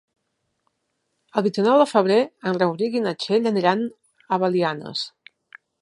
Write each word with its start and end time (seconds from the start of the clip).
El 1.41 1.45
vint-i-nou 1.47 1.77
de 1.83 1.87
febrer 1.91 2.17
en 2.53 2.59
Rauric 2.63 2.97
i 3.01 3.05
na 3.07 3.15
Txell 3.25 3.51
aniran 3.53 3.87
a 4.39 4.45
Belianes. 4.47 5.07